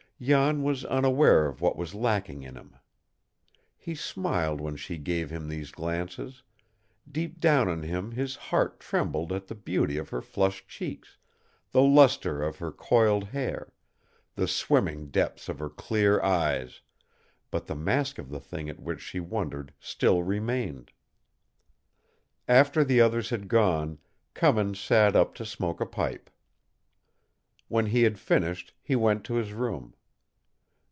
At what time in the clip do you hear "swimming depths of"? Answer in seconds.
14.47-15.57